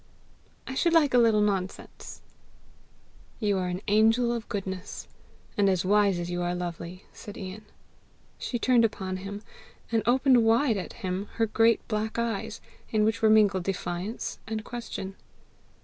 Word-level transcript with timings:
"I 0.65 0.73
should 0.73 0.93
like 0.93 1.13
a 1.13 1.19
little 1.19 1.41
nonsense." 1.43 2.23
"You 3.39 3.59
are 3.59 3.67
an 3.67 3.83
angel 3.87 4.33
of 4.33 4.49
goodness, 4.49 5.07
and 5.55 5.69
as 5.69 5.85
wise 5.85 6.17
as 6.17 6.31
you 6.31 6.41
are 6.41 6.55
lovely!" 6.55 7.05
said 7.13 7.37
Ian. 7.37 7.65
She 8.39 8.57
turned 8.57 8.83
upon 8.83 9.17
him, 9.17 9.43
and 9.91 10.01
opened 10.07 10.43
wide 10.43 10.77
at 10.77 10.93
him 11.05 11.27
her 11.35 11.45
great 11.45 11.87
black 11.87 12.17
eyes, 12.17 12.61
in 12.89 13.03
which 13.05 13.21
were 13.21 13.29
mingled 13.29 13.63
defiance 13.63 14.39
and 14.47 14.65
question. 14.65 15.15